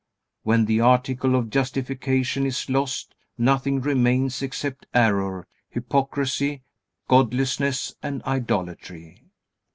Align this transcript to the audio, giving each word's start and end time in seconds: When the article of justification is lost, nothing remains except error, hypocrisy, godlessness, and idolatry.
When 0.41 0.65
the 0.65 0.79
article 0.79 1.35
of 1.35 1.51
justification 1.51 2.43
is 2.47 2.71
lost, 2.71 3.13
nothing 3.37 3.81
remains 3.81 4.41
except 4.41 4.87
error, 4.95 5.45
hypocrisy, 5.69 6.63
godlessness, 7.07 7.93
and 8.01 8.23
idolatry. 8.23 9.21